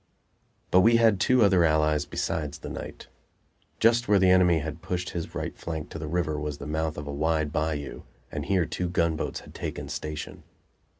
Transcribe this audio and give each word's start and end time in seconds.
But 0.71 0.79
we 0.79 0.95
had 0.95 1.19
two 1.19 1.43
other 1.43 1.63
allies 1.63 2.05
besides 2.05 2.57
the 2.57 2.69
night. 2.71 3.05
Just 3.79 4.07
where 4.07 4.17
the 4.17 4.31
enemy 4.31 4.57
had 4.57 4.81
pushed 4.81 5.11
his 5.11 5.35
right 5.35 5.55
flank 5.55 5.91
to 5.91 5.99
the 5.99 6.07
river 6.07 6.39
was 6.39 6.57
the 6.57 6.65
mouth 6.65 6.97
of 6.97 7.05
a 7.05 7.13
wide 7.13 7.51
bayou, 7.53 8.01
and 8.31 8.47
here 8.47 8.65
two 8.65 8.89
gunboats 8.89 9.41
had 9.41 9.53
taken 9.53 9.89
station. 9.89 10.41